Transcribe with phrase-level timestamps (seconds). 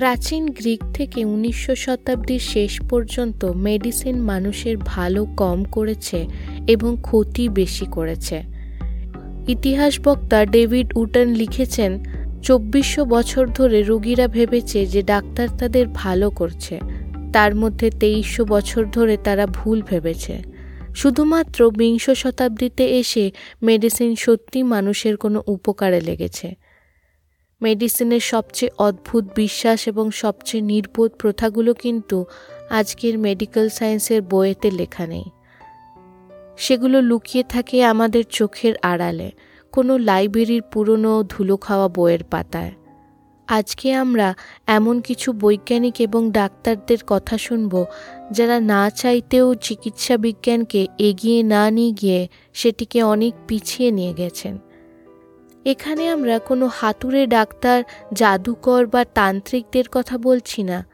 [0.00, 6.26] প্রাচীন গ্রিক থেকে উনিশশো শতাব্দীর শেষ পর্যন্ত মেডিসিন মানুষের ভালো কম করেছে
[6.66, 8.42] এবং ক্ষতি বেশি করেছে।
[9.48, 12.04] ইতিহাস বক্তা ডেভিড উটন লিখেছেন,
[12.42, 16.80] চব্বিশশো বছর ধরে রোগীরা ভেবেছে যে ডাক্তার তাদের ভালো করছে,
[17.32, 20.42] তার মধ্যে তেইশশো বছর ধরে তারা ভুল ভেবেছে।
[20.94, 23.30] শুধুমাত্র বিংশ শতাব্দীতে এসে
[23.62, 26.54] মেডিসিন সত্যি মানুষের কোনো উপকারে লেগেছে।
[27.62, 32.24] মেডিসিনের সবচেয়ে অদ্ভুত বিশ্বাস এবং সবচেয়ে নির্বোধ প্রথাগুলো কিন্তু
[32.70, 35.24] আজকের মেডিকেল সায়েন্সের বইয়েতে লেখা নেই।
[36.56, 39.30] সেগুলো লুকিয়ে থাকে আমাদের চোখের আড়ালে,
[39.72, 42.72] কোনো লাইব্রেরির পুরনো ধুলো খাওয়া বইয়ের পাতায়।
[43.46, 44.34] আজকে আমরা
[44.66, 47.84] এমন কিছু বৈজ্ঞানিক এবং ডাক্তারদের কথা শুনব
[48.32, 54.58] যারা না চাইতেও চিকিৎসা বিজ্ঞানকে এগিয়ে না নিয়ে গিয়ে সেটিকে অনেক পিছিয়ে নিয়ে গেছেন।
[55.64, 60.84] এখানে আমরা কোনো হাতুড়ে ডাক্তার, জাদুকর বা তান্ত্রিকদের কথা বলছি না।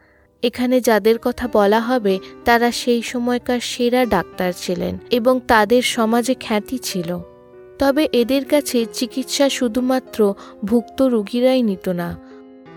[0.42, 6.78] এখানে যাদের কথা বলা হবে, তারা সেই সময়কার সেরা ডাক্তার ছিলেন এবং তাদের সমাজে খ্যাতি
[6.78, 7.18] ছিল।
[7.78, 12.16] তবে এদের কাছে চিকিৎসা শুধুমাত্র ভুক্ত রুগীরাই নিত না।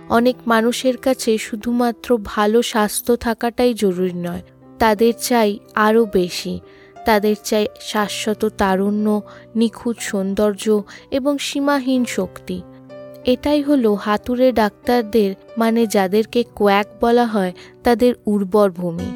[0.09, 4.41] অনেক মানুষের কাছে শুধুমাত্র ভালো স্বাস্থ্য থাকাটাই জরুরি নয়,
[4.79, 6.59] তাদের চাই আরও বেশি।
[7.09, 9.07] তাদের চাই শাশ্বত, তারুণ্য,
[9.55, 10.65] নিখুঁত সৌন্দর্য
[11.11, 12.57] এবং সীমাহীন শক্তি।
[13.25, 19.09] এটাই হলো হাতুড়ে ডাক্তারদের মানে যাদেরকে কোয়াক বলা হয়, তাদের উর্বর ভূমি।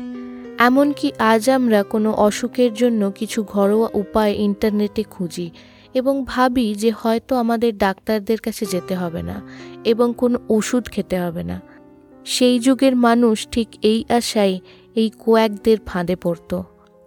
[0.67, 5.47] এমনকি আজ আমরা কোনো অসুখের জন্য কিছু ঘরোয়া উপায় ইন্টারনেটে খুঁজি
[5.93, 9.37] এবং ভাবি যে হয়তো আমাদের ডাক্তারদের কাছে যেতে হবে না
[9.83, 11.57] এবং কোনো ওষুধ খেতে হবে না।
[12.25, 14.55] সেই যুগের মানুষ ঠিক এই আশায়
[14.95, 16.51] এই কোয়াকদের ফাঁদে পড়ত।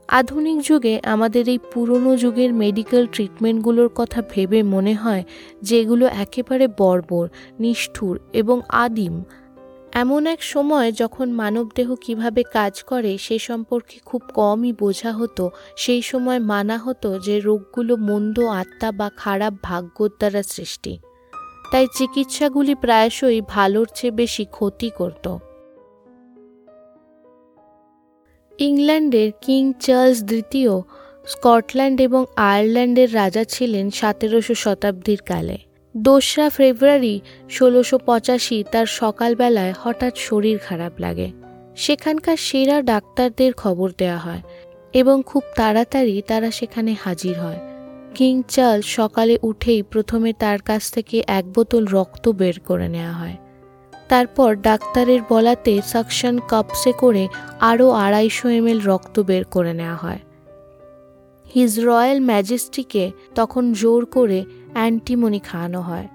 [0.09, 5.25] আধুনিক যুগে আমাদের এই পুরনো যুগের মেডিকেল ট্রিটমেন্টগুলোর কথা ভেবে মনে হয়
[5.63, 7.29] যে এগুলো একেবারে বর্বর,
[7.61, 9.23] নিষ্ঠুর এবং আদিম।
[9.93, 16.03] এমন এক সময় যখন মানবদেহ কীভাবে কাজ করে সে সম্পর্কে খুব কমই বোঝা হতো, সেই
[16.03, 20.99] সময় মানা হতো যে রোগগুলো মন্দ আত্মা বা খারাপ ভাগ্যর দ্বারা সৃষ্টি।
[21.73, 25.39] তাই চিকিৎসাগুলি প্রায়শই ভালোর চেয়ে বেশি ক্ষতি করত।
[28.59, 30.73] ইংল্যান্ডের কিং চার্লস দ্বিতীয়,
[31.27, 35.59] স্কটল্যান্ড এবং আয়ারল্যান্ডের রাজা ছিলেন সতেরোশো শতাব্দীর কালে।
[35.97, 41.31] দোসরা ফেব্রুয়ারি ষোলোশো পঁচাশি তার সকালবেলায় হঠাৎ শরীর খারাপ লাগে।
[41.77, 44.43] সেখানকার সেরা ডাক্তারদের খবর দেওয়া হয়
[44.95, 47.61] এবং খুব তাড়াতাড়ি তারা সেখানে হাজির হয়।
[48.15, 53.37] কিং চার্লস সকালে উঠেই প্রথমে তার কাছ থেকে এক বোতল রক্ত বের করে নেওয়া হয়।
[54.09, 57.29] তারপর ডাক্তারের বলাতে সাকশন কাপসে করে
[57.61, 60.19] আরও আড়াইশো এম রক্ত বের করে নেওয়া হয়।
[61.55, 66.09] হিজ রয়্যাল ম্যাজেস্টিকে তখন জোর করে অ্যান্টিমনি খাওয়ানো হয়।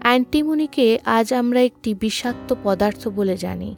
[0.00, 3.76] অ্যান্টিমনিকে আজ আমরা একটি বিষাক্ত পদার্থ বলে জানি।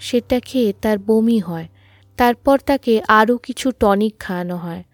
[0.00, 1.68] সেটা খেয়ে তার বমি হয়।
[2.16, 4.84] তারপর তাকে আরও কিছু টনিক খাওয়ানো হয়।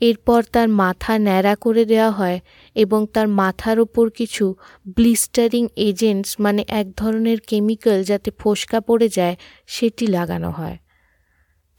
[0.00, 2.40] এরপর তার মাথা ন্যাড়া করে দেওয়া হয়
[2.74, 4.54] এবং তার মাথার ওপর কিছু
[4.96, 10.78] ব্লিস্টারিং এজেন্টস মানে এক ধরনের কেমিক্যাল যাতে ফোসকা পড়ে যায়, সেটি লাগানো হয়।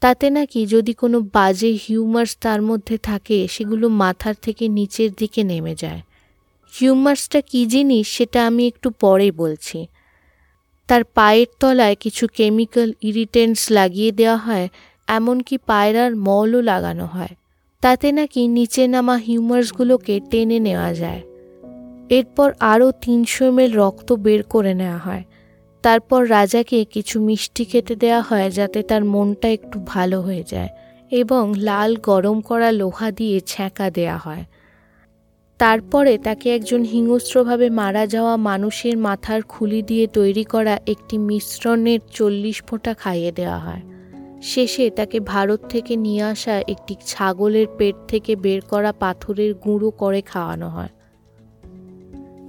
[0.00, 5.74] তাতে নাকি যদি কোনো বাজে হিউমার্স তার মধ্যে থাকে, সেগুলো মাথার থেকে নিচের দিকে নেমে
[5.74, 6.02] যায়।
[6.80, 9.86] হিউমার্সটা কী জিনিস, সেটা আমি একটু পরে বলছি।
[10.86, 14.68] তার পায়ের তলায় কিছু কেমিক্যাল ইরিটেন্টস লাগিয়ে দেওয়া হয়,
[15.06, 17.34] এমনকি পায়রার মলও লাগানো হয়।
[17.80, 21.22] তাতে নাকি নিচে নামা হিউমার্সগুলোকে টেনে নেওয়া যায়।
[22.08, 25.24] এরপর আরও তিনশো এম রক্ত বের করে নেওয়া হয়।
[25.82, 30.68] তারপর রাজাকে কিছু মিষ্টি খেতে দেওয়া হয় যাতে তার মনটা একটু ভালো হয়ে যায়
[31.10, 34.44] এবং লাল গরম করা লোহা দিয়ে ছ্যাঁকা দেয়া হয়।
[35.58, 42.62] তারপরে তাকে একজন হিংস্রভাবে মারা যাওয়া মানুষের মাথার খুলি দিয়ে তৈরি করা একটি মিশ্রণের চল্লিশ
[42.62, 43.95] ফোঁটা খাইয়ে দেওয়া হয়।
[44.42, 50.20] শেষে তাকে ভারত থেকে নিয়ে আসা একটি ছাগলের পেট থেকে বের করা পাথরের গুঁড়ো করে
[50.20, 50.88] খাওয়ানো হয়।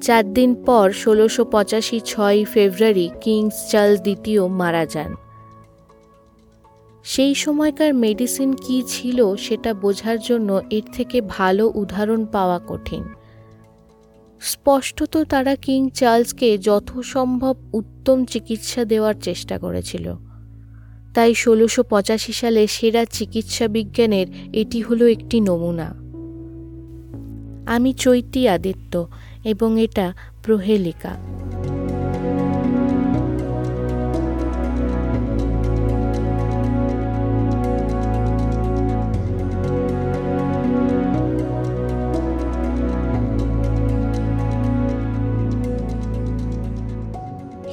[0.01, 5.15] চার দিন পর ষোলোশো পঁচাশি ছয়ই ফেব্রুয়ারি কিংস চার্লস দ্বিতীয় মারা যান।
[7.03, 13.03] সেই সময়কার মেডিসিন কি ছিল সেটা বোঝার জন্য এর থেকে ভালো উদাহরণ পাওয়া কঠিন।
[14.39, 20.26] স্পষ্টত তারা কিং চার্লসকে যথাসম্ভব উত্তম চিকিৎসা দেওয়ার চেষ্টা করেছিল।
[21.17, 25.87] তাই ষোলোশো পঁচাশি সালে সেরা চিকিৎসা বিজ্ঞানের এটি হলো একটি নমুনা।
[27.73, 29.07] আমি চৈতি আদিত্য
[29.43, 31.17] এবং এটা প্রহেলিকা।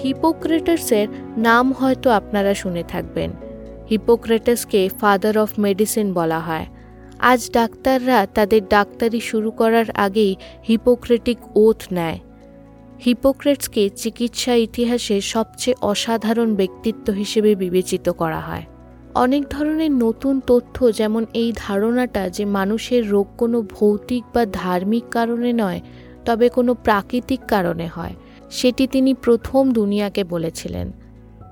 [0.05, 3.31] হিপোক্রেটাসের নাম হয়তো আপনারা শুনে থাকবেন।
[3.91, 6.67] হিপোক্রেটাসকে ফাদার অফ মেডিসিন বলা হয়।
[7.19, 10.37] আজ ডাক্তাররা তাদের ডাক্তারি শুরু করার আগেই
[10.69, 12.19] হিপোক্রেটিক ওথ নেয়।
[13.05, 18.65] হিপোক্রেটসকে চিকিৎসা ইতিহাসে সবচেয়ে অসাধারণ ব্যক্তিত্ব হিসেবে বিবেচিত করা হয়।
[19.15, 25.53] অনেক ধরনের নতুন তথ্য যেমন এই ধারণাটা যে মানুষের রোগ কোনো ভৌতিক বা ধার্মিক কারণে
[25.53, 25.81] নয়,
[26.25, 28.15] তবে কোনো প্রাকৃতিক কারণে হয়।
[28.55, 30.87] সেটি তিনি প্রথম দুনিয়াকে বলেছিলেন।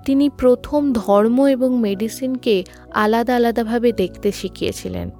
[0.06, 2.56] তিনি প্রথম ধর্ম এবং মেডিসিনকে
[2.94, 5.10] আলাদা আলাদাভাবে দেখতে শিখিয়েছিলেন।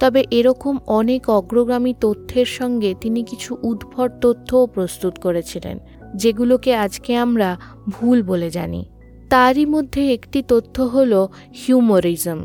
[0.00, 5.76] তবে এরকম অনেক অগ্রগামী তথ্যের সঙ্গে তিনি কিছু উদ্ভট তথ্যও প্রস্তুত করেছিলেন,
[6.14, 7.48] যেগুলোকে আজকে আমরা
[7.88, 8.82] ভুল বলে জানি।
[9.30, 11.12] তারই মধ্যে একটি তথ্য হল
[11.60, 12.40] হিউমরিজম।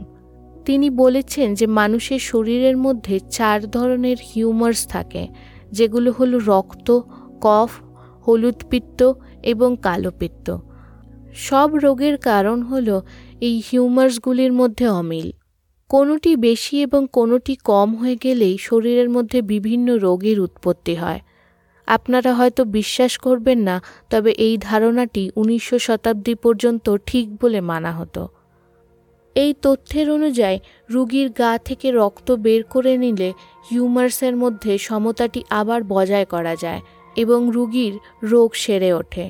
[0.65, 5.23] তিনি বলেছেন যে মানুষের শরীরের মধ্যে চার ধরনের হিউমার্স থাকে,
[5.71, 6.87] যেগুলো হলো রক্ত,
[7.41, 7.71] কফ
[8.29, 10.57] হলুদ পিত্ত এবং কালো পিত্ত।
[11.35, 13.01] সব রোগের কারণ হল
[13.41, 15.31] এই হিউমার্সগুলির মধ্যে অমিল।
[15.89, 21.19] কোনোটি বেশি এবং কোনোটি কম হয়ে গেলেই শরীরের মধ্যে বিভিন্ন রোগের উৎপত্তি হয়।
[21.87, 28.27] আপনারা হয়তো বিশ্বাস করবেন না, তবে এই ধারণাটি উনিশশো শতাব্দী পর্যন্ত ঠিক বলে মানা হতো।
[29.35, 30.59] এই তথ্যের অনুযায়ী,
[30.89, 33.33] রুগীর গা থেকে রক্ত বের করে নিলে
[33.71, 36.81] হিউমার্সের মধ্যে সমতাটি আবার বজায় করা যায়।
[37.19, 37.93] এবং রুগীর
[38.23, 39.25] রোগ সেরে ওঠে।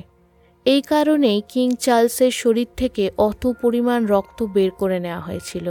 [0.66, 5.66] এই কারণেই কিং চার্লসের শরীর থেকে অত পরিমাণ রক্ত বের করে নেওয়া হয়েছিল।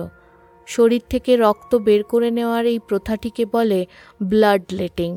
[0.67, 3.79] শরীর থেকে রক্ত বের করে নেওয়ার এই প্রথাটিকে বলে
[4.23, 5.11] ব্লাড লেটিং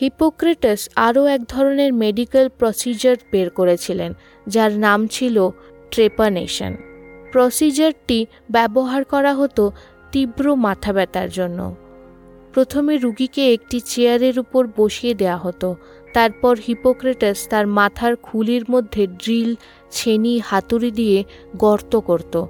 [0.00, 4.10] হিপোক্রেটাস আরও এক ধরনের মেডিকেল প্রসিজার বের করেছিলেন,
[4.46, 5.36] যার নাম ছিল
[5.90, 6.72] ট্রেপানেশন
[7.32, 8.18] প্রসিজারটি
[8.50, 9.64] ব্যবহার করা হতো
[10.12, 11.60] তীব্র মাথা ব্যথার জন্য।
[12.52, 15.68] প্রথমে রুগীকে একটি চেয়ারের উপর বসিয়ে দেওয়া হতো
[16.12, 19.56] তারপর হিপোক্রেটাস তার মাথার খুলির মধ্যে ড্রিল,
[19.90, 21.24] ছেনি, হাতুড়ি দিয়ে
[21.56, 22.44] গর্ত করত।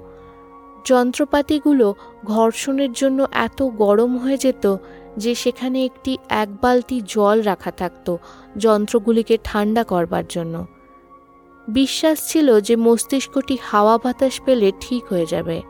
[0.85, 1.93] যন্ত্রপাতিগুলো
[2.25, 4.77] ঘর্ষণের জন্য এত গরম হয়ে যেত
[5.17, 8.17] যে সেখানে একটি এক বালতি জল রাখা থাকত
[8.57, 10.65] যন্ত্রগুলিকে ঠান্ডা করবার জন্য।
[11.67, 15.61] বিশ্বাস ছিল যে মস্তিষ্কটি হাওয়া বাতাস পেলে ঠিক হয়ে যাবে।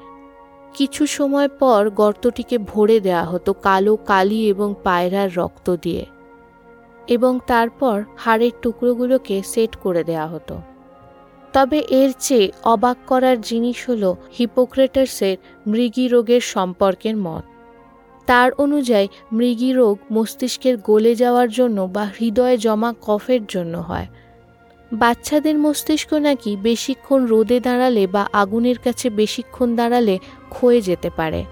[0.74, 6.06] কিছু সময় পর গর্তটিকে ভরে দেওয়া হতো কালো কালি এবং পায়রার রক্ত দিয়ে।
[7.08, 10.62] এবং তারপর হাড়ের টুকরোগুলোকে সেট করে দেওয়া হতো।
[11.54, 15.38] তবে এর চেয়ে অবাক করার জিনিস হল হিপোক্রেটাসের
[15.68, 17.44] মৃগী রোগের সম্পর্কের মত।
[18.26, 24.08] তার অনুযায়ী, মৃগী রোগ মস্তিষ্কের গলে যাওয়ার জন্য বা হৃদয়ে জমা কফের জন্য হয়।
[24.94, 30.20] বাচ্চাদের মস্তিষ্ক নাকি বেশিক্ষণ রোদে দাঁড়ালে বা আগুনের কাছে বেশিক্ষণ দাঁড়ালে
[30.50, 31.46] ক্ষয়ে যেতে পারে।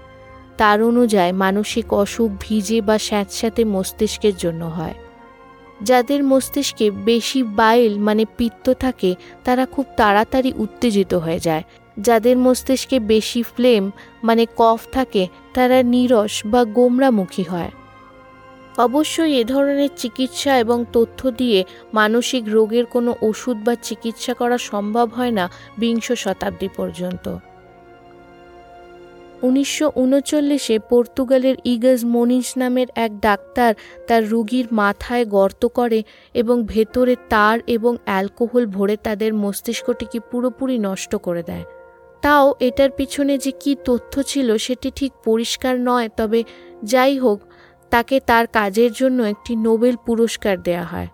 [0.56, 4.94] তার অনুযায়ী, মানসিক অসুখ ভিজে বা স্যাঁতস্যাঁতে মস্তিষ্কের জন্য হয়।
[5.82, 11.62] যাদের মস্তিষ্কে বেশি বাইল মানে পিত্ত থাকে, তারা খুব তাড়াতাড়ি উত্তেজিত হয়ে যায়।
[11.98, 13.90] যাদের মস্তিষ্কে বেশি ফ্লেম
[14.22, 17.70] মানে কফ থাকে, তারা নিরস বা গোমরামুখী হয়।
[18.78, 21.64] অবশ্যই এ ধরনের চিকিৎসা এবং তথ্য দিয়ে
[21.94, 27.36] মানসিক রোগের কোনো ওষুধ বা চিকিৎসা করা সম্ভব হয় না বিংশ শতাব্দী পর্যন্ত।
[29.42, 33.74] উনিশশো উনচল্লিশে পর্তুগালের ইগাজ মনিস নামের এক ডাক্তার
[34.06, 36.02] তার রুগীর মাথায় গর্ত করে
[36.34, 41.64] এবং ভেতরে তার এবং অ্যালকোহল ভরে তাদের মস্তিষ্কটিকে পুরোপুরি নষ্ট করে দেয়।
[42.22, 46.44] তাও এটার পিছনে যে কি তথ্য ছিল সেটি ঠিক পরিষ্কার নয়, তবে
[46.84, 47.38] যাই হোক,
[47.90, 51.08] তাকে তার কাজের জন্য একটি নোবেল পুরস্কার দেয়া হয়।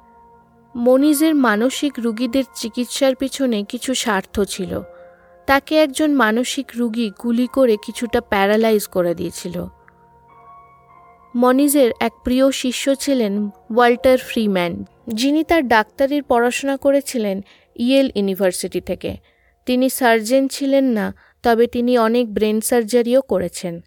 [0.77, 4.73] মনিজের মানসিক রুগীদের চিকিৎসার পিছনে কিছু স্বার্থ ছিল।
[5.47, 9.67] তাকে একজন মানসিক রুগী গুলি করে কিছুটা প্যারালাইজ করে দিয়েছিল।
[11.37, 17.43] মনিজের এক প্রিয় শিষ্য ছিলেন ওয়াল্টার ফ্রিম্যান, যিনি তার ডাক্তারির পড়াশোনা করেছিলেন
[17.77, 19.17] ইয়েল ইউনিভার্সিটি থেকে।
[19.67, 23.81] তিনি সার্জেন ছিলেন না, তবে তিনি অনেক ব্রেন সার্জারিও করেছেন।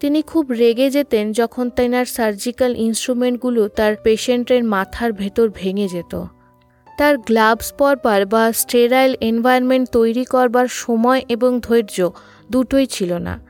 [0.00, 6.24] তিনি খুব রেগে যেতেন যখন তেনার সার্জিক্যাল ইনস্ট্রুমেন্টগুলো তার পেশেন্টের মাথার ভেতর ভেঙে যেত।
[7.00, 12.10] তার গ্লাভস পরবার বা স্টেরাইল এনভায়রনমেন্ট তৈরি করবার সময় এবং ধৈর্য
[12.50, 13.40] দুটোই ছিল না।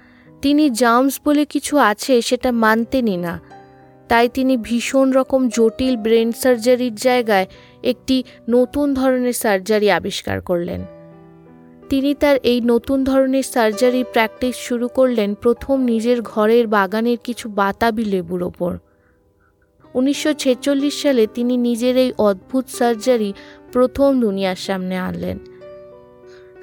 [0.43, 3.41] তিনি জার্মস বলে কিছু আছে সেটা মানতেনই না।
[4.09, 7.47] তাই তিনি ভীষণ রকম জটিল ব্রেন সার্জারির জায়গায়
[7.83, 10.85] একটি নতুন ধরনের সার্জারি আবিষ্কার করলেন।
[11.89, 18.05] তিনি তার এই নতুন ধরনের সার্জারি প্র্যাকটিস শুরু করলেন প্রথম নিজের ঘরের বাগানের কিছু বাতাবি
[18.05, 18.79] লেবুর ওপর।
[19.95, 23.33] উনিশশো ছেচল্লিশ সালে তিনি নিজের এই অদ্ভুত সার্জারি
[23.73, 25.39] প্রথম দুনিয়ার সামনে আনলেন।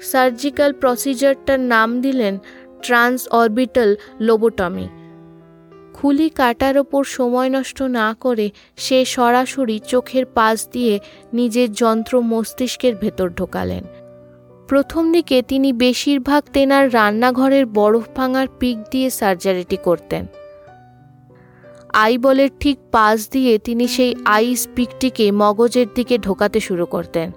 [0.00, 2.38] সার্জিক্যাল প্রসিজারটার নাম দিলেন
[2.82, 4.88] ট্রান্স অরবিটাল লোবোটমি।
[5.94, 10.98] খুলি কাটার ওপর সময় নষ্ট না করে সে সরাসরি চোখের পাশ দিয়ে
[11.32, 13.84] নিজের যন্ত্র মস্তিষ্কের ভেতর ঢোকালেন।
[14.68, 20.26] প্রথম দিকে তিনি বেশিরভাগ তেনার রান্নাঘরের বরফ ভাঙার পিক দিয়ে সার্জারিটি করতেন।
[22.04, 27.32] আইবলের ঠিক পাশ দিয়ে তিনি সেই আইস পিকটিকে মগজের দিকে ঢোকাতে শুরু করতেন।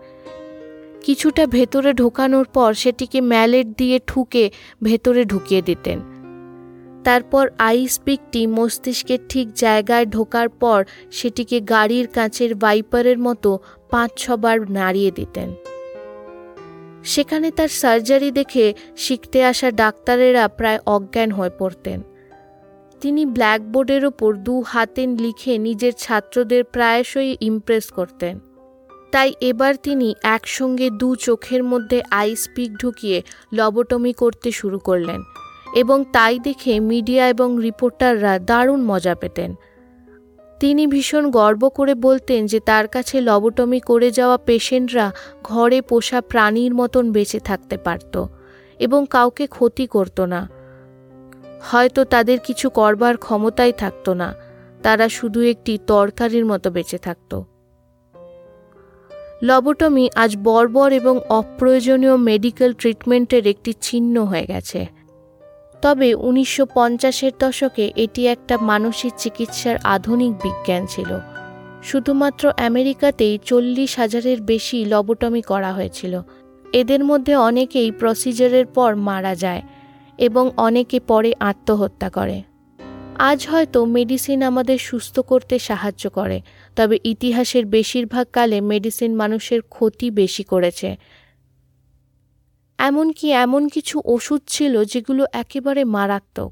[1.04, 4.50] কিছুটা ভেতরে ঢোকানোর পর সেটিকে ম্যালেট দিয়ে ঠুকে
[4.84, 6.00] ভেতরে ঢুকিয়ে দিতেন।
[7.04, 14.72] তারপর আইস পিকটি মস্তিষ্কের ঠিক জায়গায় ঢোকার পর সেটিকে গাড়ির কাঁচের ভাইপারের মতো পাঁচ ছবার
[14.72, 15.50] নাড়িয়ে দিতেন।
[17.04, 22.11] সেখানে তার সার্জারি দেখে শিখতে আসা ডাক্তারেরা প্রায় অজ্ঞান হয়ে পড়তেন।
[23.02, 28.40] তিনি ব্ল্যাকবোর্ডের ওপর দু হাতে লিখে নিজের ছাত্রদের প্রায়শই ইমপ্রেস করতেন।
[29.12, 33.22] তাই এবার তিনি একসঙ্গে দু চোখের মধ্যে আইস পিক ঢুকিয়ে
[33.54, 35.22] লবটমি করতে শুরু করলেন
[35.76, 39.56] এবং তাই দেখে মিডিয়া এবং রিপোর্টাররা দারুণ মজা পেতেন।
[40.60, 45.12] তিনি ভীষণ গর্ব করে বলতেন যে তার কাছে লবটমি করে যাওয়া পেশেন্টরা
[45.44, 48.26] ঘরে পোষা প্রাণীর মতন বেঁচে থাকতে পারত
[48.80, 50.61] এবং কাউকে ক্ষতি করত না।
[51.70, 54.36] হয়তো তাদের কিছু করবার ক্ষমতাই থাকতো না,
[54.84, 57.42] তারা শুধু একটি তরকারির মতো বেঁচে থাকত।
[59.44, 64.88] লবটমি আজ বর্বর এবং অপ্রয়োজনীয় মেডিকেল ট্রিটমেন্টের একটি চিহ্ন হয়ে গেছে।
[65.82, 71.20] তবে উনিশশো পঞ্চাশের দশকে এটি একটা মানসিক চিকিৎসার আধুনিক বিজ্ঞান ছিল।
[71.84, 76.22] শুধুমাত্র আমেরিকাতেই চল্লিশ হাজারের বেশি লবটমি করা হয়েছিল।
[76.74, 79.62] এদের মধ্যে অনেকেই প্রসিজারের পর মারা যায়।
[80.22, 82.38] এবং অনেকে পরে আত্মহত্যা করে।
[83.20, 86.42] আজ হয়তো মেডিসিন আমাদের সুস্থ করতে সাহায্য করে,
[86.76, 90.98] তবে ইতিহাসের বেশিরভাগ কালে মেডিসিন মানুষের ক্ষতি বেশি করেছে।
[92.80, 96.52] এমনকি এমন কিছু ওষুধ ছিল যেগুলো একেবারে মারাত্মক।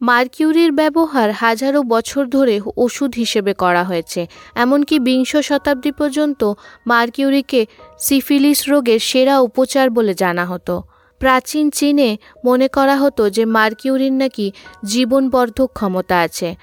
[0.00, 6.40] মার্কিউরির ব্যবহার হাজারো বছর ধরে ওষুধ হিসেবে করা হয়েছে, এমনকি বিংশ শতাব্দী পর্যন্ত
[6.86, 7.60] মার্কিউরিকে
[7.98, 10.74] সিফিলিস রোগের সেরা উপচার বলে জানা হতো।
[11.20, 14.52] প্রাচীন চীনে মনে করা হতো যে মার্কিউরির নাকি
[14.84, 16.56] জীবনবর্ধক ক্ষমতা আছে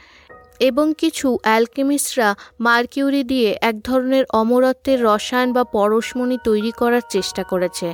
[0.59, 7.93] এবং কিছু অ্যালকেমিস্টরা মার্কিউরি দিয়ে এক ধরনের অমরত্বের রসায়ন বা পরশমণি তৈরি করার চেষ্টা করেছে।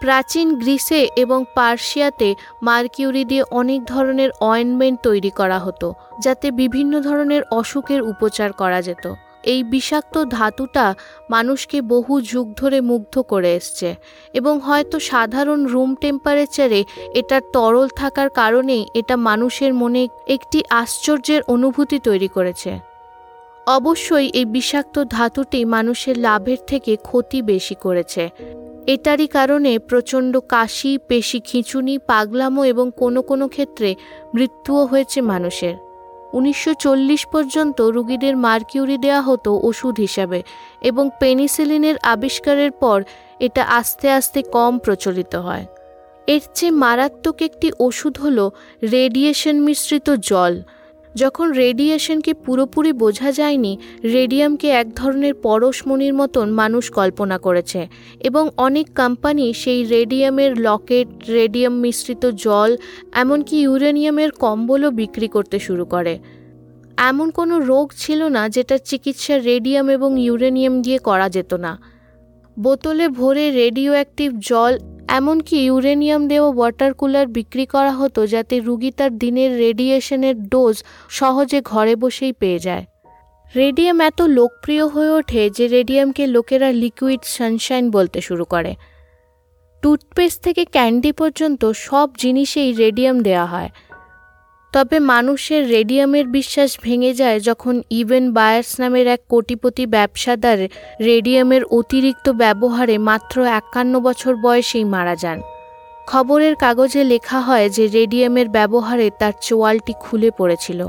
[0.00, 7.42] প্রাচীন গ্রিসে এবং পার্সিয়াতে মার্কিউরি দিয়ে অনেক ধরনের অয়েনমেন্ট তৈরি করা হতো, যাতে বিভিন্ন ধরনের
[7.50, 9.04] অসুখের উপচার করা যেত।
[9.48, 10.94] এই বিষাক্ত ধাতুটা
[11.30, 13.96] মানুষকে বহু যুগ ধরে মুগ্ধ করে এসছে
[14.34, 21.98] এবং হয়তো সাধারণ রুম টেম্পারেচারে এটার তরল থাকার কারণেই এটা মানুষের মনে একটি আশ্চর্যের অনুভূতি
[21.98, 22.70] তৈরি করেছে।
[23.66, 28.30] অবশ্যই এই বিষাক্ত ধাতুটি মানুষের লাভের থেকে ক্ষতি বেশি করেছে।
[28.86, 33.90] এটারই কারণে প্রচণ্ড কাশি, পেশি খিঁচুনি, পাগলামো এবং কোনো কোনো ক্ষেত্রে
[34.34, 35.87] মৃত্যুও হয়েছে মানুষের।
[36.32, 40.42] উনিশশো চল্লিশ পর্যন্ত রুগীদের মার্কিউরি দেয়া হতো ওষুধ হিসাবে
[40.82, 43.02] এবং পেনিসিলিনের আবিষ্কারের পর
[43.40, 45.66] এটা আস্তে আস্তে কম প্রচলিত হয়।
[46.26, 48.50] এর চেয়ে মারাত্মক একটি ওষুধ হল
[48.92, 50.62] রেডিয়েশন মিশ্রিত জল।
[51.18, 53.72] যখন রেডিয়েশনকে পুরোপুরি বোঝা যায়নি,
[54.12, 57.80] রেডিয়ামকে এক ধরনের পরশমণির মতন মানুষ কল্পনা করেছে
[58.20, 62.70] এবং অনেক কোম্পানি সেই রেডিয়ামের লকেট, রেডিয়াম মিশ্রিত জল,
[63.12, 66.14] এমনকি ইউরেনিয়ামের কম্বলও বিক্রি করতে শুরু করে।
[67.10, 71.72] এমন কোনো রোগ ছিল না যেটা চিকিৎসা রেডিয়াম এবং ইউরেনিয়াম দিয়ে করা যেত না।
[72.56, 74.72] বোতলে ভরে রেডিও অ্যাক্টিভ জল
[75.08, 81.60] এমনকি ইউরেনিয়াম দেওয়া ওয়াটার কুলার বিক্রি করা হতো যাতে রুগী তার দিনের রেডিয়েশনের ডোজ সহজে
[81.60, 82.84] ঘরে বসেই পেয়ে যায়।
[83.56, 88.74] রেডিয়াম এত লোকপ্রিয় হয়ে ওঠে যে রেডিয়ামকে লোকেরা লিকুইড সানশাইন বলতে শুরু করে।
[89.82, 93.68] টুথপেস্ট থেকে ক্যান্ডি পর্যন্ত সব জিনিসেই রেডিয়াম দেওয়া হয়।
[94.72, 100.58] তবে মানুষের রেডিয়ামের বিশ্বাস ভেঙে যায় যখন ইভেন বায়ার্স নামের এক কোটিপতি ব্যবসাদার
[101.00, 105.38] রেডিয়ামের অতিরিক্ত ব্যবহারে মাত্র একান্ন বছর বয়সেই মারা যান।
[106.06, 110.80] খবরের কাগজে লেখা হয় যে রেডিয়ামের ব্যবহারে তার চোয়ালটি খুলে পড়েছিল।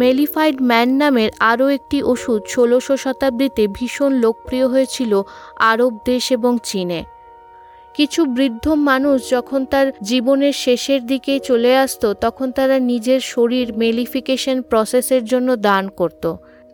[0.00, 5.12] মেলিফাইড ম্যান নামের আরও একটি ওষুধ ষোলোশো শতাব্দীতে ভীষণ লোকপ্রিয় হয়েছিল
[5.70, 7.00] আরব দেশ এবং চীনে।
[7.94, 14.56] কিছু বৃদ্ধ মানুষ যখন তার জীবনের শেষের দিকে চলে আসতো, তখন তারা নিজের শরীর মেলিফিকেশন
[14.70, 16.24] প্রসেসের জন্য দান করত।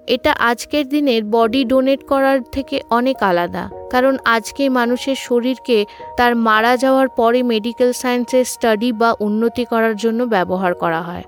[0.08, 5.78] এটা আজকের দিনের বডি ডোনেট করার থেকে অনেক আলাদা, কারণ আজকে মানুষের শরীরকে
[6.16, 11.26] তার মারা যাওয়ার পরে মেডিকেল সায়েন্সের স্টাডি বা উন্নতি করার জন্য ব্যবহার করা হয়।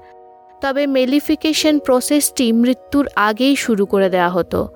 [0.63, 4.69] তবে মেলিফিকেশন প্রসেসটি মৃত্যুর আগেই শুরু করে দেওয়া হতো।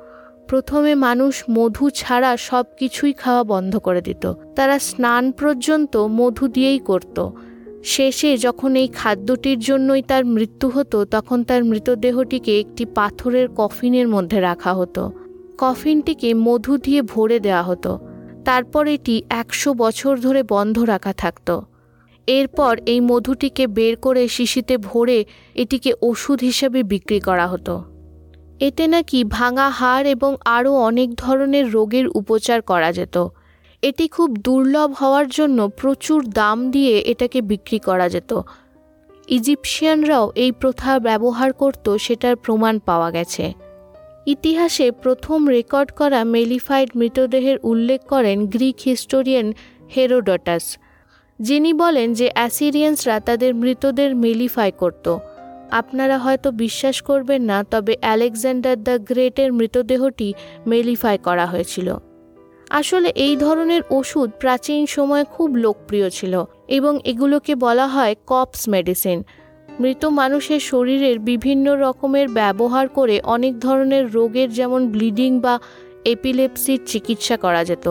[0.49, 6.79] প্রথমে মানুষ মধু ছাড়া সব কিছুই খাওয়া বন্ধ করে দিত। তারা স্নান পর্যন্ত মধু দিয়েই
[6.79, 7.29] করত।
[7.85, 14.41] শেষে যখন এই খাদ্যটির জন্যই তার মৃত্যু হতো, তখন তার মৃতদেহটিকে একটি পাথরের কফিনের মধ্যে
[14.41, 15.13] রাখা হতো।
[15.59, 17.99] কফিনটিকে মধু দিয়ে ভরে দেওয়া হতো।
[18.45, 21.61] তারপর এটি একশো বছর ধরে বন্ধ রাখা থাকত।
[22.27, 27.85] এরপর এই মধুটিকে বের করে শিশিতে ভরে এটিকে ওষুধ হিসেবে বিক্রি করা হতো।
[28.61, 33.29] এতে নাকি ভাঙা হাড় এবং আরও অনেক ধরনের রোগের উপচার করা যেত।
[33.83, 38.41] এটি খুব দুর্লভ হওয়ার জন্য প্রচুর দাম দিয়ে এটাকে বিক্রি করা যেত।
[39.29, 43.53] ইজিপশিয়ানরাও এই প্রথা ব্যবহার করত, সেটার প্রমাণ পাওয়া গেছে।
[44.27, 49.53] ইতিহাসে প্রথম রেকর্ড করা মেলিফাইড মৃতদেহের উল্লেখ করেন গ্রিক হিস্টোরিয়ান
[49.97, 50.79] হেরোডটাস।
[51.45, 55.07] যিনি বলেন যে অ্যাসিরিয়ান্সরা তাদের মৃতদের মেলিফাই করত।
[55.71, 60.29] আপনারা হয়তো বিশ্বাস করবেন না, তবে আলেকজান্ডার দ্য গ্রেটের মৃতদেহটি
[60.67, 61.89] মেলিফাই করা হয়েছিল।
[62.71, 66.35] আসলে এই ধরনের ওষুধ প্রাচীন সময়ে খুব লোকপ্রিয় ছিল
[66.69, 69.19] এবং এগুলোকে বলা হয় কপস মেডিসিন।
[69.81, 75.55] মৃত মানুষের শরীরের বিভিন্ন রকমের ব্যবহার করে অনেক ধরনের রোগের যেমন ব্লিডিং বা
[76.05, 77.87] এপিলেপসির চিকিৎসা করা যেত।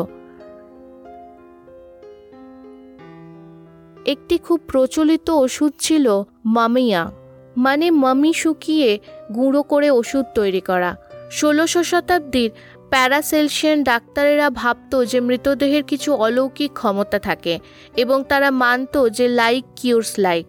[4.06, 7.12] একটি খুব প্রচলিত ওষুধ ছিল মামিয়া।
[7.58, 9.00] মানে মামি শুকিয়ে
[9.36, 10.96] গুঁড়ো করে ওষুধ তৈরি করা।
[11.32, 12.52] ষোলোশো শতাব্দীর
[12.90, 17.60] প্যারাসেলসিয়ান ডাক্তারেরা ভাবত যে মৃতদেহের কিছু অলৌকিক ক্ষমতা থাকে
[17.98, 20.46] এবং তারা মানত যে লাইক কিউরস লাইক।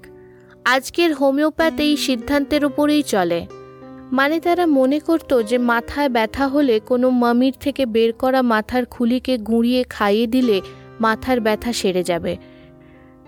[0.65, 3.47] আজকের হোমিওপ্যাথ এই সিদ্ধান্তের উপরেই চলে।
[4.13, 9.39] মানে তারা মনে করত যে মাথায় ব্যথা হলে কোনো মামির থেকে বের করা মাথার খুলিকে
[9.39, 10.61] গুঁড়িয়ে খাইয়ে দিলে
[11.01, 12.37] মাথার ব্যথা সেরে যাবে।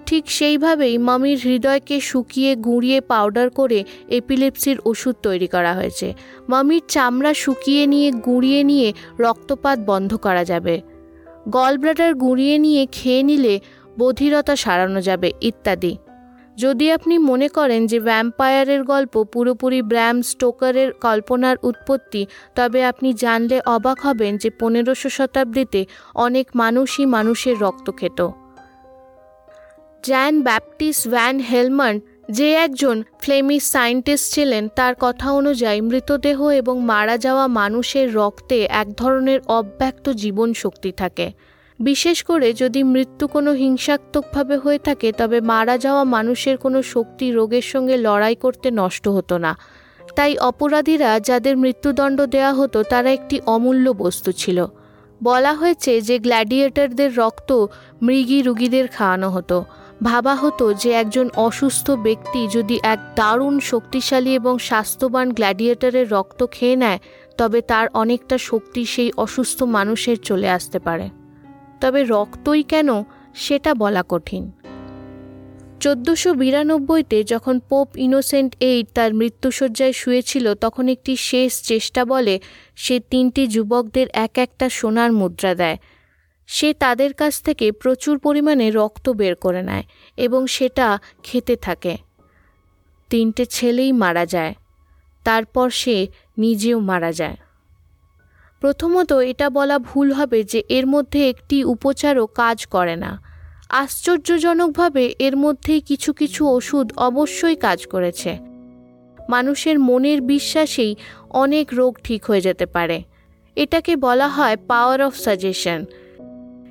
[0.07, 6.15] ঠিক সেইভাবেই মামির হৃদয়কে শুকিয়ে, গুঁড়িয়ে পাউডার করে এপিলেপসির ওষুধ তৈরি করা হয়েছে।
[6.49, 10.81] মামির চামড়া শুকিয়ে নিয়ে, গুঁড়িয়ে নিয়ে রক্তপাত বন্ধ করা যাবে।
[11.49, 13.61] গলব্লাডার গুঁড়িয়ে নিয়ে খেয়ে নিলে
[13.99, 15.97] বধিরতা সারানো যাবে, ইত্যাদি।
[16.57, 22.23] যদি আপনি মনে করেন যে ভ্যাম্পায়ারের গল্প পুরোপুরি ব্র্যাম স্টোকারের কল্পনার উৎপত্তি,
[22.55, 25.81] তবে আপনি জানলে অবাক হবেন যে পনেরোশো শতাব্দীতে
[26.15, 28.21] অনেক মানুষই মানুষের রক্ত খেত
[30.07, 31.99] জ্যান ব্যাপটিস ভ্যান হেলমান্ড
[32.31, 38.89] যে একজন ফ্লেমিশ সায়েন্টিস্ট ছিলেন, তার কথা অনুযায়ী মৃতদেহ এবং মারা যাওয়া মানুষের রক্তে এক
[38.97, 41.27] ধরনের অব্যক্ত জীবন শক্তি থাকে।
[41.81, 47.67] বিশেষ করে যদি মৃত্যু কোনো হিংসাত্মকভাবে হয়ে থাকে, তবে মারা যাওয়া মানুষের কোনো শক্তি রোগের
[47.73, 49.53] সঙ্গে লড়াই করতে নষ্ট হতো না।
[50.17, 54.59] তাই অপরাধীরা যাদের মৃত্যুদণ্ড দেওয়া হতো, তারা একটি অমূল্য বস্তু ছিল।
[55.23, 57.51] বলা হয়েছে যে গ্ল্যাডিয়েটরদের রক্ত
[58.03, 59.59] মৃগী রুগীদের খাওয়ানো হতো।
[60.03, 66.77] ভাবা হতো যে একজন অসুস্থ ব্যক্তি যদি এক দারুণ শক্তিশালী এবং স্বাস্থ্যবান গ্ল্যাডিয়েটরের রক্ত খেয়ে
[66.77, 66.99] নেয়,
[67.37, 71.11] তবে তার অনেকটা শক্তি সেই অসুস্থ মানুষের চলে আসতে পারে।
[71.81, 73.03] তবে রক্তই কেন,
[73.35, 74.53] সেটা বলা কঠিন।
[75.81, 82.41] চোদ্দোশো বিরানব্বইতে যখন পোপ ইনোসেন্ট এইট তার মৃত্যুসজ্জায় শুয়েছিল, তখন একটি শেষ চেষ্টা বলে
[82.77, 85.79] সে তিনটি যুবকদের এক একটা সোনার মুদ্রা দেয়।
[86.47, 89.85] সে তাদের কাছ থেকে প্রচুর পরিমাণে রক্ত বের করে নেয়
[90.17, 91.97] এবং সেটা খেতে থাকে।
[93.11, 94.55] তিনটে ছেলেই মারা যায়।
[95.25, 96.07] তারপর সে
[96.39, 97.37] নিজেও মারা যায়।
[98.61, 103.23] প্রথমত এটা বলা ভুল হবে যে এর মধ্যে একটি উপচারও কাজ করে না।
[103.69, 108.39] আশ্চর্যজনকভাবে এর মধ্যেই কিছু কিছু ওষুধ অবশ্যই কাজ করেছে।
[109.29, 110.97] মানুষের মনের বিশ্বাসেই
[111.31, 113.03] অনেক রোগ ঠিক হয়ে যেতে পারে।
[113.57, 115.85] এটাকে বলা হয় পাওয়ার অফ সাজেশন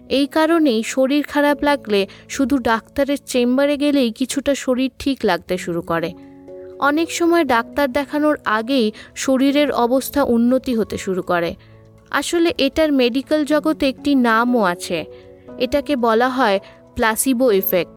[0.09, 6.13] এই কারণেই শরীর খারাপ লাগলে শুধু ডাক্তারের চেম্বারে গেলেই কিছুটা শরীর ঠিক লাগতে শুরু করে।
[6.79, 11.55] অনেক সময় ডাক্তার দেখানোর আগেই শরীরের অবস্থা উন্নতি হতে শুরু করে।
[12.09, 15.05] আসলে এটার মেডিকেল জগতে একটি নামও আছে।
[15.57, 16.59] এটাকে বলা হয়
[16.95, 17.91] প্লাসিবো ইফেক্ট।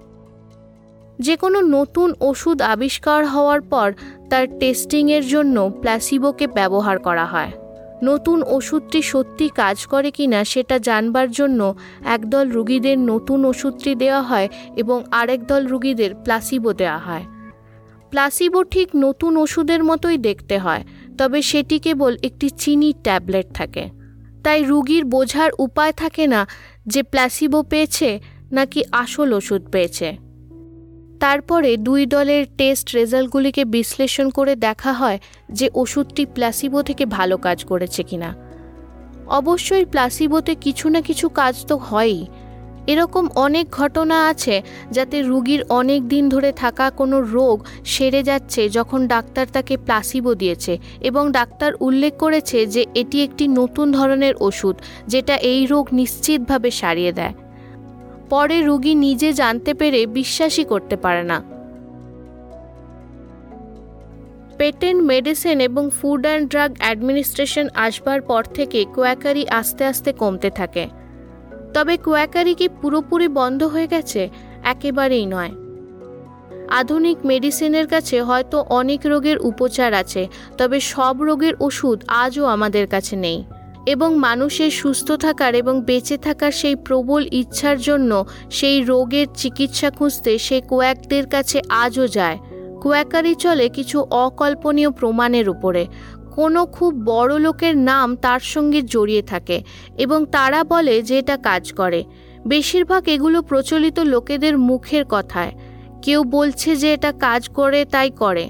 [1.21, 3.92] যে কোনো নতুন ওষুধ আবিষ্কার হওয়ার পর
[4.31, 7.53] তার টেস্টিংয়ের জন্য প্লাসিবোকে ব্যবহার করা হয়।
[8.03, 14.23] নতুন ওষুধটি সত্যি কাজ করে কি না সেটা জানবার জন্য একদল রুগীদের নতুন ওষুধটি দেওয়া
[14.23, 17.25] হয় এবং আরেক দল রুগীদের প্লাসিবো দেওয়া হয়।
[18.11, 20.85] প্লাসিবো ঠিক নতুন ওষুধের মতোই দেখতে হয়,
[21.19, 23.91] তবে সেটি কেবল একটি চিনির ট্যাবলেট থাকে।
[24.45, 26.47] তাই রুগীর বোঝার উপায় থাকে না
[26.87, 28.21] যে প্লাসিবো পেয়েছে
[28.53, 30.28] নাকি আসল ওষুধ পেয়েছে।
[31.20, 35.18] তারপরে দুই দলের টেস্ট রেজাল্টগুলিকে বিশ্লেষণ করে দেখা হয়
[35.52, 38.35] যে ওষুধটি প্লাসিবো থেকে ভালো কাজ করেছে কিনা।
[39.26, 42.26] অবশ্যই প্লাসিবোতে কিছু না কিছু কাজ তো হয়ই।
[42.87, 49.07] এরকম অনেক ঘটনা আছে যাতে রুগীর অনেক দিন ধরে থাকা কোনো রোগ সেরে যাচ্ছে যখন
[49.07, 54.76] ডাক্তার তাকে প্লাসিবো দিয়েছে এবং ডাক্তার উল্লেখ করেছে যে এটি একটি নতুন ধরনের ওষুধ
[55.07, 57.48] যেটা এই রোগ নিশ্চিতভাবে সারিয়ে দেয়।
[58.31, 61.43] পরে রুগী নিজে জানতে পেরে বিশ্বাসই করতে পারে না।
[64.59, 70.88] পেটেন্ট, মেডিসিন এবং ফুড অ্যান্ড ড্রাগ অ্যাডমিনিস্ট্রেশন আসবার পর থেকে কোয়াকারি আস্তে আস্তে কমতে থাকে।
[71.75, 74.29] তবে কোয়াকারি কি পুরোপুরি বন্ধ হয়ে গেছে?
[74.64, 75.53] একেবারেই নয়।
[76.71, 83.17] আধুনিক মেডিসিনের কাছে হয়তো অনেক রোগের উপচার আছে, তবে সব রোগের ওষুধ আজও আমাদের কাছে
[83.17, 83.45] নেই।
[83.88, 88.11] এবং মানুষের সুস্থ থাকার এবং বেঁচে থাকার সেই প্রবল ইচ্ছার জন্য
[88.51, 92.38] সেই রোগের চিকিৎসা খুঁজতে সে কোয়াকদের কাছে আজও যায়।
[92.83, 95.87] কোয়াকারি চলে কিছু অকল্পনীয় প্রমাণের উপরে।
[96.35, 99.62] কোনো খুব বড় লোকের নাম তার সঙ্গে জড়িয়ে থাকে
[99.98, 102.05] এবং তারা বলে যে এটা কাজ করে।
[102.46, 105.53] বেশিরভাগ এগুলো প্রচলিত লোকেদের মুখের কথায়।
[106.03, 108.44] কেউ বলছে যে এটা কাজ করে, তাই করে।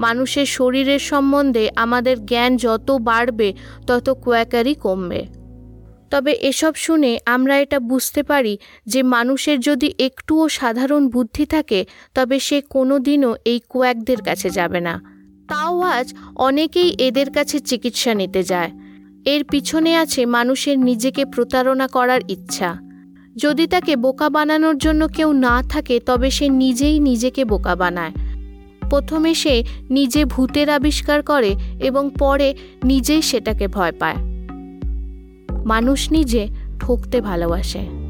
[0.00, 3.48] মানুষের শরীরের সম্বন্ধে আমাদের জ্ঞান যত বাড়বে,
[3.86, 5.22] তত কোয়াকারি কমবে।
[6.10, 11.80] তবে এসব শুনে আমরা এটা বুঝতে পারি যে মানুষের যদি একটুও সাধারণ বুদ্ধি থাকে,
[12.14, 14.94] তবে সে কোনো দিনও এই কোয়াকদের কাছে যাবে না।
[15.48, 18.70] তাও আজ অনেকেই এদের কাছে চিকিৎসা নিতে যায়।
[19.24, 22.70] এর পিছনে আছে মানুষের নিজেকে প্রতারণা করার ইচ্ছা।
[23.36, 28.12] যদি তাকে বোকা বানানোর জন্য কেউ না থাকে, তবে সে নিজেই নিজেকে বোকা বানায়।
[28.90, 34.16] প্রথমে সে নিজে ভূতের আবিষ্কার করে এবং পরে নিজেই সেটাকে ভয় পায়।
[35.64, 36.48] মানুষ নিজে
[36.80, 38.09] ঠকতে ভালোবাসে।